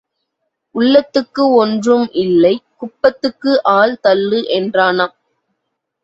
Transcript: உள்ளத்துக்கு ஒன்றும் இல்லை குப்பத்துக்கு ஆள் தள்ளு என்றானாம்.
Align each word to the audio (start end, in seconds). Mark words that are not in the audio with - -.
உள்ளத்துக்கு 0.75 1.43
ஒன்றும் 1.53 2.05
இல்லை 2.13 2.51
குப்பத்துக்கு 2.77 3.51
ஆள் 3.73 3.93
தள்ளு 3.99 4.39
என்றானாம். 4.57 5.13